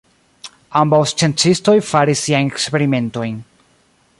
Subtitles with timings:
[0.79, 3.37] Ambaŭ sciencistoj faris siajn eksperimentojn.